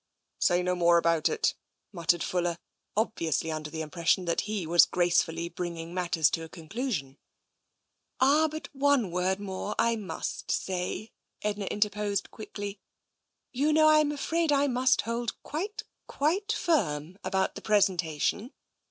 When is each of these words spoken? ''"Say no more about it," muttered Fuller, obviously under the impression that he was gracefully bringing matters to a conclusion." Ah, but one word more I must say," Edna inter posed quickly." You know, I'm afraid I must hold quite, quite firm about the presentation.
''"Say 0.39 0.63
no 0.63 0.73
more 0.73 0.97
about 0.97 1.29
it," 1.29 1.53
muttered 1.91 2.23
Fuller, 2.23 2.57
obviously 2.97 3.51
under 3.51 3.69
the 3.69 3.83
impression 3.83 4.25
that 4.25 4.41
he 4.49 4.65
was 4.65 4.85
gracefully 4.85 5.47
bringing 5.47 5.93
matters 5.93 6.31
to 6.31 6.43
a 6.43 6.49
conclusion." 6.49 7.19
Ah, 8.19 8.47
but 8.49 8.67
one 8.73 9.11
word 9.11 9.39
more 9.39 9.75
I 9.77 9.95
must 9.97 10.51
say," 10.51 11.11
Edna 11.43 11.67
inter 11.69 11.89
posed 11.89 12.31
quickly." 12.31 12.79
You 13.51 13.71
know, 13.71 13.89
I'm 13.89 14.11
afraid 14.11 14.51
I 14.51 14.65
must 14.65 15.01
hold 15.01 15.39
quite, 15.43 15.83
quite 16.07 16.51
firm 16.51 17.19
about 17.23 17.53
the 17.53 17.61
presentation. 17.61 18.53